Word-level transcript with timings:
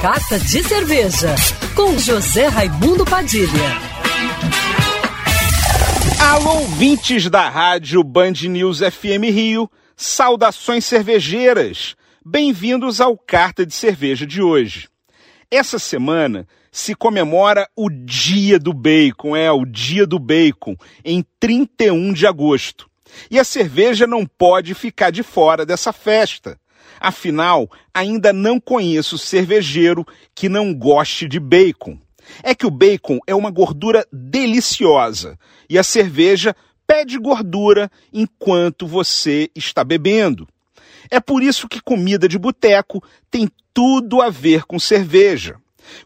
Carta 0.00 0.38
de 0.38 0.64
Cerveja, 0.64 1.34
com 1.76 1.98
José 1.98 2.46
Raimundo 2.46 3.04
Padilha. 3.04 3.50
Alô, 6.18 6.60
ouvintes 6.60 7.28
da 7.28 7.50
rádio 7.50 8.02
Band 8.02 8.32
News 8.48 8.78
FM 8.78 9.28
Rio, 9.30 9.70
saudações 9.94 10.86
cervejeiras. 10.86 11.96
Bem-vindos 12.24 12.98
ao 12.98 13.14
Carta 13.18 13.66
de 13.66 13.74
Cerveja 13.74 14.26
de 14.26 14.40
hoje. 14.40 14.88
Essa 15.50 15.78
semana 15.78 16.48
se 16.72 16.94
comemora 16.94 17.68
o 17.76 17.90
Dia 17.90 18.58
do 18.58 18.72
Bacon, 18.72 19.36
é 19.36 19.52
o 19.52 19.66
Dia 19.66 20.06
do 20.06 20.18
Bacon, 20.18 20.76
em 21.04 21.22
31 21.38 22.14
de 22.14 22.26
agosto. 22.26 22.88
E 23.30 23.38
a 23.38 23.44
cerveja 23.44 24.06
não 24.06 24.24
pode 24.24 24.72
ficar 24.72 25.10
de 25.10 25.22
fora 25.22 25.66
dessa 25.66 25.92
festa. 25.92 26.58
Afinal, 26.98 27.70
ainda 27.94 28.32
não 28.32 28.60
conheço 28.60 29.16
cervejeiro 29.16 30.06
que 30.34 30.48
não 30.48 30.74
goste 30.74 31.26
de 31.26 31.40
bacon. 31.40 31.98
É 32.42 32.54
que 32.54 32.66
o 32.66 32.70
bacon 32.70 33.18
é 33.26 33.34
uma 33.34 33.50
gordura 33.50 34.06
deliciosa 34.12 35.38
e 35.68 35.78
a 35.78 35.82
cerveja 35.82 36.54
pede 36.86 37.18
gordura 37.18 37.90
enquanto 38.12 38.86
você 38.86 39.50
está 39.54 39.82
bebendo. 39.82 40.46
É 41.10 41.20
por 41.20 41.42
isso 41.42 41.68
que 41.68 41.80
comida 41.80 42.28
de 42.28 42.38
boteco 42.38 43.02
tem 43.30 43.48
tudo 43.72 44.20
a 44.20 44.28
ver 44.28 44.64
com 44.64 44.78
cerveja, 44.78 45.56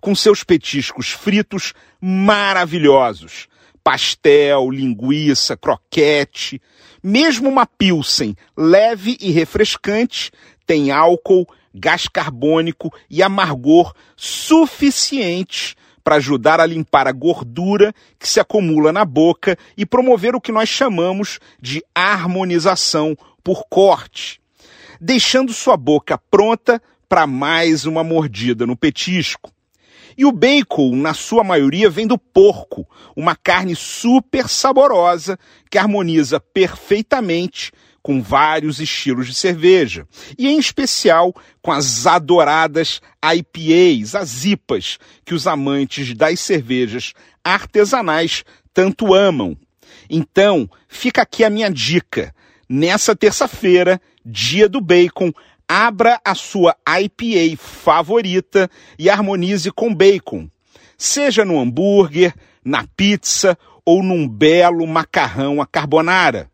com 0.00 0.14
seus 0.14 0.44
petiscos 0.44 1.10
fritos 1.10 1.74
maravilhosos, 2.00 3.48
pastel, 3.82 4.70
linguiça, 4.70 5.56
croquete, 5.56 6.60
mesmo 7.02 7.48
uma 7.48 7.66
pilsen 7.66 8.34
leve 8.56 9.16
e 9.20 9.30
refrescante 9.30 10.30
tem 10.66 10.90
álcool, 10.90 11.46
gás 11.74 12.08
carbônico 12.08 12.92
e 13.10 13.22
amargor 13.22 13.94
suficientes 14.16 15.74
para 16.02 16.16
ajudar 16.16 16.60
a 16.60 16.66
limpar 16.66 17.08
a 17.08 17.12
gordura 17.12 17.94
que 18.18 18.28
se 18.28 18.38
acumula 18.38 18.92
na 18.92 19.04
boca 19.04 19.56
e 19.76 19.86
promover 19.86 20.34
o 20.34 20.40
que 20.40 20.52
nós 20.52 20.68
chamamos 20.68 21.40
de 21.60 21.82
harmonização 21.94 23.16
por 23.42 23.64
corte, 23.68 24.40
deixando 25.00 25.52
sua 25.52 25.76
boca 25.76 26.18
pronta 26.30 26.80
para 27.08 27.26
mais 27.26 27.86
uma 27.86 28.04
mordida 28.04 28.66
no 28.66 28.76
petisco. 28.76 29.50
E 30.16 30.24
o 30.24 30.30
bacon, 30.30 30.94
na 30.94 31.12
sua 31.12 31.42
maioria, 31.42 31.90
vem 31.90 32.06
do 32.06 32.16
porco, 32.16 32.86
uma 33.16 33.34
carne 33.34 33.74
super 33.74 34.48
saborosa 34.48 35.38
que 35.68 35.78
harmoniza 35.78 36.38
perfeitamente 36.38 37.72
com 38.04 38.20
vários 38.20 38.80
estilos 38.80 39.26
de 39.26 39.34
cerveja, 39.34 40.06
e 40.36 40.46
em 40.46 40.58
especial 40.58 41.34
com 41.62 41.72
as 41.72 42.06
adoradas 42.06 43.00
IPAs, 43.24 44.14
as 44.14 44.44
IPAs, 44.44 44.98
que 45.24 45.32
os 45.32 45.46
amantes 45.46 46.12
das 46.12 46.38
cervejas 46.38 47.14
artesanais 47.42 48.44
tanto 48.74 49.14
amam. 49.14 49.56
Então, 50.10 50.68
fica 50.86 51.22
aqui 51.22 51.42
a 51.44 51.48
minha 51.48 51.70
dica. 51.70 52.34
Nessa 52.68 53.16
terça-feira, 53.16 53.98
dia 54.22 54.68
do 54.68 54.82
bacon, 54.82 55.32
abra 55.66 56.20
a 56.22 56.34
sua 56.34 56.76
IPA 56.86 57.56
favorita 57.56 58.70
e 58.98 59.08
harmonize 59.08 59.70
com 59.70 59.94
bacon. 59.94 60.46
Seja 60.98 61.42
no 61.42 61.58
hambúrguer, 61.58 62.34
na 62.62 62.86
pizza 62.86 63.56
ou 63.82 64.02
num 64.02 64.28
belo 64.28 64.86
macarrão 64.86 65.62
à 65.62 65.66
carbonara. 65.66 66.50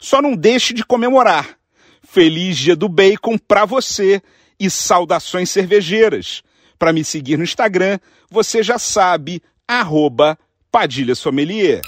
Só 0.00 0.20
não 0.20 0.34
deixe 0.34 0.74
de 0.74 0.84
comemorar. 0.84 1.56
Feliz 2.02 2.56
Dia 2.56 2.76
do 2.76 2.88
Bacon 2.88 3.36
para 3.38 3.64
você 3.64 4.22
e 4.58 4.70
saudações 4.70 5.50
cervejeiras. 5.50 6.42
Para 6.78 6.92
me 6.92 7.04
seguir 7.04 7.36
no 7.36 7.44
Instagram, 7.44 7.98
você 8.30 8.62
já 8.62 8.78
sabe, 8.78 9.42
arroba 9.66 10.38
Padilha 10.70 11.14
Sommelier. 11.14 11.80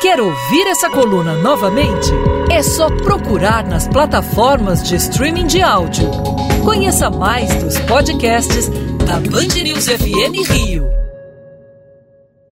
Quer 0.00 0.20
ouvir 0.20 0.66
essa 0.66 0.90
coluna 0.90 1.34
novamente? 1.36 2.10
É 2.50 2.62
só 2.62 2.88
procurar 2.88 3.66
nas 3.66 3.88
plataformas 3.88 4.86
de 4.86 4.96
streaming 4.96 5.46
de 5.46 5.62
áudio. 5.62 6.10
Conheça 6.64 7.08
mais 7.10 7.54
dos 7.62 7.78
podcasts 7.80 8.68
da 9.06 9.20
Band 9.20 9.62
News 9.62 9.86
FM 9.86 10.50
Rio. 10.50 11.05